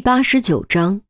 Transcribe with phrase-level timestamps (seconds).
[0.00, 1.02] 八十九章，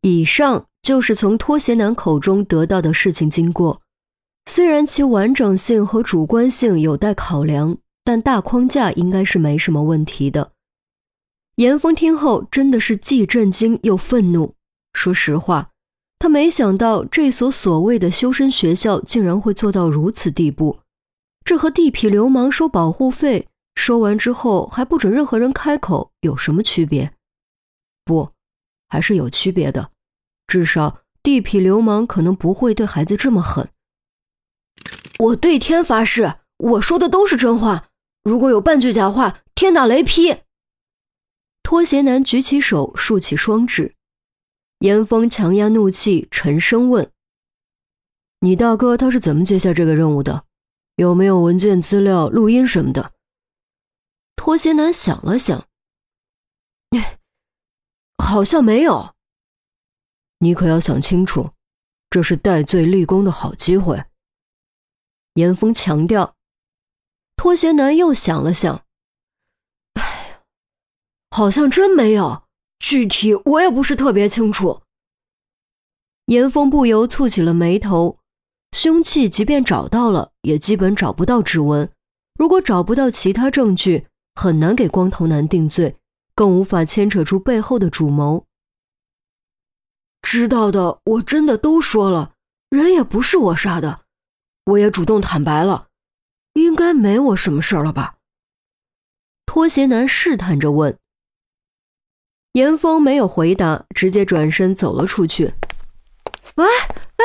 [0.00, 3.82] 以上就是从拖鞋男口中得到的事情经过。
[4.46, 10.52] 虽然其完整性和主观性有待考量，但大框架应该是没什么问题的。
[11.56, 14.54] 严峰听后真的是既震惊又愤怒。
[14.94, 15.70] 说实话，
[16.18, 20.80] 他没想到这所所谓的修身学校竟然会做到如此地步。
[21.44, 23.48] 这和地痞流氓收保护费。
[23.74, 27.12] 说完之后还不准任何人开口，有什么区别？
[28.04, 28.30] 不，
[28.88, 29.90] 还是有区别的。
[30.46, 33.68] 至少地痞流氓可能不会对孩子这么狠。
[35.18, 37.88] 我对天发誓，我说的都是真话。
[38.22, 40.42] 如果有半句假话，天打雷劈！
[41.62, 43.94] 拖鞋男举起手，竖起双指。
[44.80, 47.10] 严峰强压怒气，沉声问
[48.40, 50.44] ：“你大哥他是怎么接下这个任务的？
[50.96, 53.12] 有没有文件、资料、录音什么的？”
[54.36, 55.66] 拖鞋男想了想，
[58.18, 59.14] 好像没有。
[60.38, 61.52] 你可要想清楚，
[62.10, 64.04] 这是戴罪立功的好机会。
[65.34, 66.34] 严峰强调。
[67.36, 68.84] 拖鞋男又想了想，
[69.94, 70.42] 哎，
[71.30, 72.44] 好像真没有，
[72.78, 74.82] 具体我也不是特别清楚。
[76.26, 78.20] 严峰不由蹙起了眉头，
[78.70, 81.90] 凶器即便找到了，也基本找不到指纹。
[82.38, 85.96] 如果找不到其他证据，很难给光头男定罪，
[86.34, 88.46] 更无法牵扯出背后的主谋。
[90.22, 92.32] 知道的我真的都说了，
[92.70, 94.00] 人也不是我杀的，
[94.64, 95.88] 我也主动坦白了，
[96.54, 98.16] 应该没我什么事儿了吧？
[99.46, 100.98] 拖鞋男试探着问。
[102.54, 105.54] 严峰没有回答，直接转身走了出去。
[106.56, 107.24] 喂喂，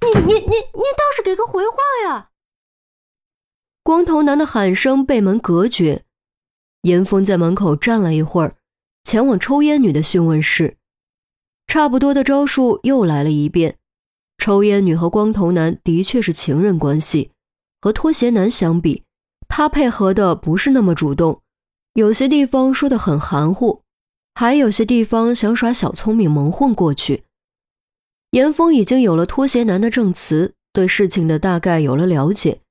[0.00, 2.30] 你你你你倒是给个回话呀！
[3.84, 6.04] 光头男的喊声被门隔绝，
[6.84, 8.56] 严峰在门口站了一会儿，
[9.04, 10.78] 前往抽烟女的询问室。
[11.66, 13.76] 差不多的招数又来了一遍。
[14.38, 17.32] 抽烟女和光头男的确是情人关系，
[17.82, 19.02] 和拖鞋男相比，
[19.48, 21.42] 他配合的不是那么主动，
[21.92, 23.82] 有些地方说的很含糊，
[24.34, 27.24] 还有些地方想耍小聪明蒙混过去。
[28.30, 32.62] 严峰已经有了拖鞋男的证词，对事情的大概有了了解。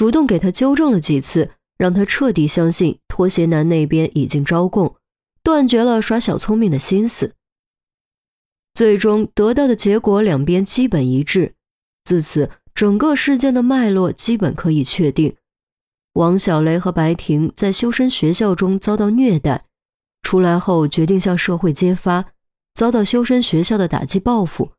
[0.00, 4.96] 主动给他纠正了几次，让他彻底相信拖鞋男那边已经招供，
[5.42, 7.34] 断绝了耍小聪明的心思。
[8.72, 11.54] 最终得到的结果两边基本一致，
[12.02, 15.36] 自此整个事件的脉络基本可以确定：
[16.14, 19.66] 王小雷和白婷在修身学校中遭到虐待，
[20.22, 22.24] 出来后决定向社会揭发，
[22.72, 24.72] 遭到修身学校的打击报复。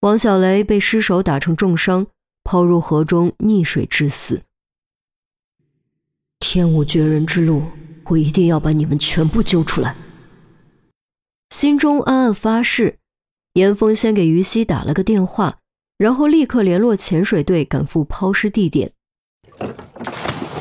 [0.00, 2.08] 王小雷被失手打成重伤。
[2.44, 4.42] 抛入河中溺水致死。
[6.38, 7.64] 天无绝人之路，
[8.04, 9.96] 我一定要把你们全部揪出来。
[11.50, 12.98] 心中暗暗发誓。
[13.54, 15.58] 严峰先给于西打了个电话，
[15.96, 18.92] 然后立刻联络潜水队赶赴抛尸地点。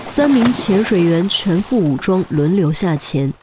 [0.06, 3.34] 三名潜水员全副武装，轮流下潜。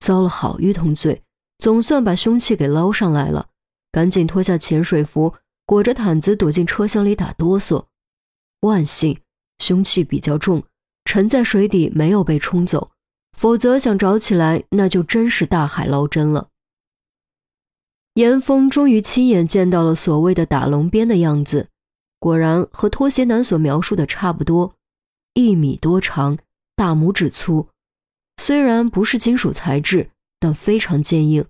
[0.00, 1.22] 遭了好一通罪，
[1.58, 3.46] 总算把凶器给捞上来了，
[3.92, 5.32] 赶紧脱下潜水服。
[5.70, 7.84] 裹着毯子躲进车厢里打哆嗦，
[8.62, 9.20] 万幸
[9.60, 10.64] 凶器比较重，
[11.04, 12.90] 沉在水底没有被冲走，
[13.38, 16.48] 否则想找起来那就真是大海捞针了。
[18.14, 21.68] 严峰终于亲眼见到了所谓的打龙鞭的样子，
[22.18, 24.74] 果然和拖鞋男所描述的差不多，
[25.34, 26.36] 一米多长，
[26.74, 27.68] 大拇指粗，
[28.38, 30.10] 虽然不是金属材质，
[30.40, 31.44] 但非常坚硬，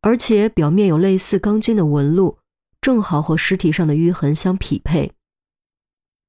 [0.00, 2.38] 而且表面有类似钢筋的纹路。
[2.82, 5.12] 正好和尸体上的淤痕相匹配，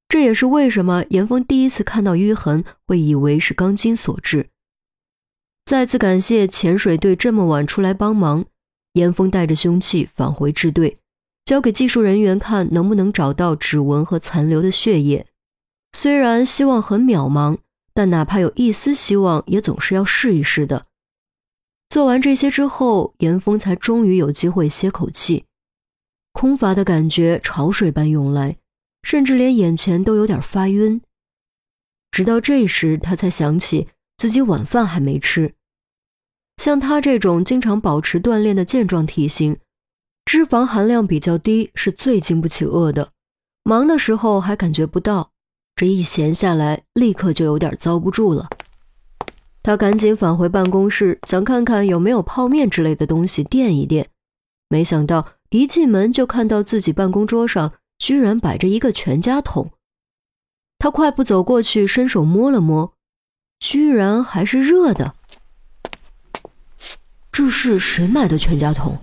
[0.07, 4.49] 这也是为什么严峰第一次看到淤痕会以为是钢筋所致。
[5.65, 8.45] 再次感谢潜水队这么晚出来帮忙，
[8.93, 10.99] 严峰带着凶器返回支队，
[11.43, 15.25] 交给技术人员看能不能找到指纹和残留的血液。
[15.93, 17.57] 虽然希望很渺茫，
[17.95, 20.85] 但哪怕有一丝希望，也总是要试一试的。
[21.89, 25.45] 做完这些之后，严峰才终于有机会歇口气。
[26.33, 28.57] 空乏的感觉潮水般涌来，
[29.03, 31.01] 甚至连眼前都有点发晕。
[32.11, 33.87] 直到这时，他才想起
[34.17, 35.53] 自己晚饭还没吃。
[36.57, 39.57] 像他这种经常保持锻炼的健壮体型，
[40.25, 43.11] 脂肪含量比较低，是最经不起饿的。
[43.63, 45.31] 忙的时候还感觉不到，
[45.75, 48.49] 这一闲下来，立刻就有点遭不住了。
[49.61, 54.09] 他赶紧返回办公室，想看看有没有泡面之类的东西垫一垫，
[54.67, 55.25] 没想到。
[55.53, 59.69] 一进门就看到自己办公桌上居然摆着一个全家桶，
[60.79, 62.91] 他快步走过去，伸手摸了摸，
[63.59, 65.13] 居然还是热的。
[67.31, 68.97] 这是谁买的全家桶？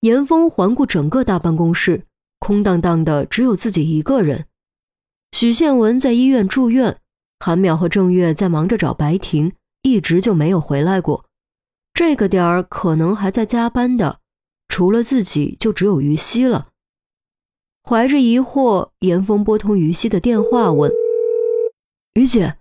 [0.00, 2.06] 严峰环顾整个大办公室，
[2.38, 4.46] 空荡荡的，只有自己一个人。
[5.32, 6.98] 许宪文在医院住院，
[7.38, 11.26] 韩淼和郑月在忙着找白婷，一直就没有回来过。
[11.92, 14.20] 这个点儿可能还在加班的，
[14.72, 16.68] 除了自己，就只有于西了。
[17.84, 20.90] 怀着疑惑，严峰拨通于西的电话，问
[22.16, 22.56] ：“于姐，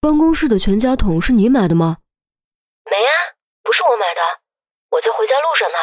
[0.00, 1.98] 办公室的全家桶是你买的吗
[2.88, 3.34] ？”“没啊，
[3.64, 4.22] 不是我买的，
[4.90, 5.78] 我在回家路上呢。”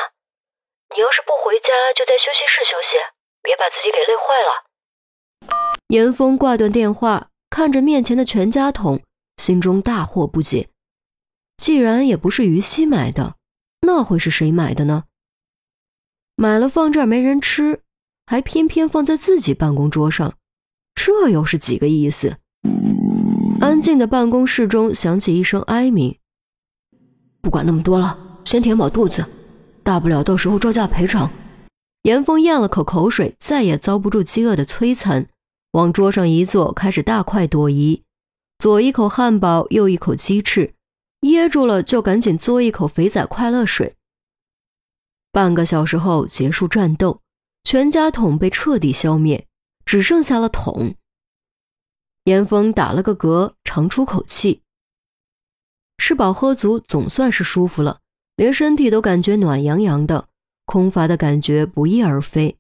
[0.96, 1.68] 你要是不回家，
[2.00, 2.96] 就在休息室休息，
[3.44, 4.64] 别把自己给累坏了。
[5.90, 9.02] 严峰挂断电话，看着面前的全家桶，
[9.36, 10.70] 心中大惑不解。
[11.58, 13.36] 既然也不是于西买的，
[13.82, 15.04] 那会是谁买的呢？
[16.36, 17.82] 买了放这儿没人吃，
[18.26, 20.34] 还偏偏放在自己办公桌上，
[20.96, 22.38] 这又是几个意思？
[23.62, 26.18] 安静的办公室中响起一声哀鸣
[27.42, 29.26] ：“不管那么多了，先填饱肚子。”
[29.84, 31.30] 大不了到时候照价赔偿。
[32.04, 35.28] 严峰咽了口口水，再也遭不住饥饿的摧残，
[35.74, 38.02] 往桌上一坐，开始大快朵颐，
[38.60, 40.74] 左一口汉堡，右一口鸡翅，
[41.22, 43.96] 噎住了就赶紧嘬一口肥仔快乐水。
[45.34, 47.20] 半个小时后结束战斗，
[47.64, 49.48] 全家桶被彻底消灭，
[49.84, 50.94] 只剩下了桶。
[52.26, 54.62] 严峰打了个嗝，长出口气，
[55.98, 58.00] 吃饱喝足，总算是舒服了。
[58.36, 60.28] 连身体都感觉暖洋洋的，
[60.66, 62.58] 空乏的感觉不翼而飞。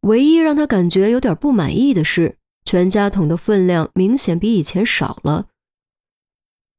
[0.00, 5.46] 唯一让他感觉有点不满意的是，全家桶的分量明显比以前少了。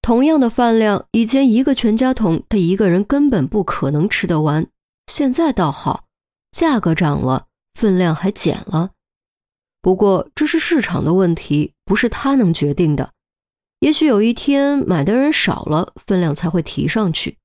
[0.02, 4.68] 同样的饭量，以前一个全家桶他一个人根本不可能吃得完，
[5.10, 6.06] 现在倒好，
[6.52, 8.92] 价格涨了，分量还减了。
[9.82, 13.12] 不过这是市场的问题，不是他能决定的。
[13.80, 17.38] 也许有一天买的人少了，分量才会提上去。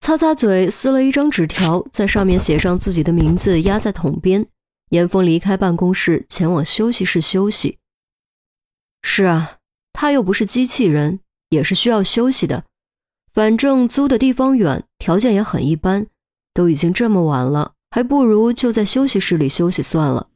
[0.00, 4.46] 擦擦嘴，撕了一张纸条，在上面写上自己的名字，压在桶边。
[4.90, 7.78] 严峰离开办公室，前往休息室休息。
[9.02, 9.58] 是啊，
[9.92, 12.64] 他又不是机器人，也是需要休息的。
[13.32, 16.06] 反正租的地方远，条件也很一般，
[16.52, 20.28] 都已经这么晚了，还不如就在休息室里休息算了。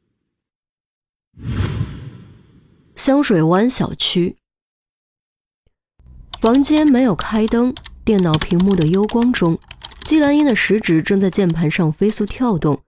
[2.95, 4.37] 香水湾小区，
[6.39, 7.73] 房间没有开灯。
[8.05, 9.57] 电脑屏幕的幽光中，
[10.03, 12.83] 季兰英的食指正在键盘上飞速跳动，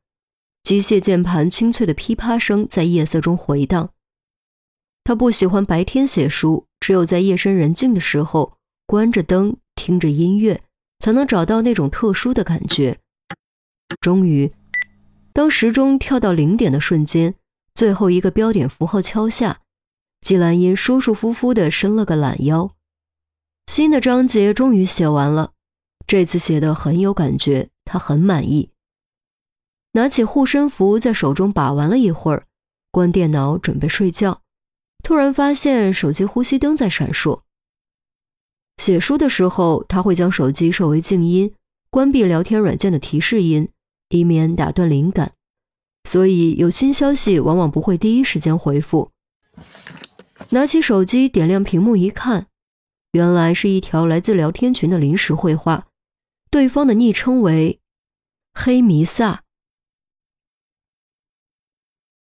[0.62, 3.89] 机械键盘清脆的噼啪声在夜色中回荡。
[5.03, 10.62] 他不喜欢白天写书，只有在夜深人静的时候，关着灯，听着音乐，
[11.00, 13.00] 才能找到那种特殊的感觉。
[14.07, 14.54] 终于，
[15.33, 17.36] 当时钟跳到零点的瞬间，
[17.74, 19.59] 最后一个标点符号敲下，
[20.21, 22.71] 季兰英舒舒服服地伸了个懒腰。
[23.65, 25.51] 新的章节终于写完了，
[26.07, 28.69] 这次写的很有感觉，他很满意。
[29.92, 32.45] 拿起护身符，在手中把玩了一会儿，
[32.92, 34.42] 关电脑准备睡觉，
[35.03, 37.42] 突然发现手机呼吸灯在闪烁。
[38.77, 41.53] 写书的时候，他会将手机设为静音，
[41.89, 43.68] 关闭聊天软件的提示音，
[44.09, 45.33] 以免打断灵感。
[46.04, 49.12] 所以有新消息往往不会第一时间回复。
[50.51, 52.48] 拿起手机，点亮屏幕一看。
[53.13, 55.88] 原来是一条来自聊天群的临时会话，
[56.51, 57.79] 对方的昵称为
[58.53, 59.43] “黑弥撒”。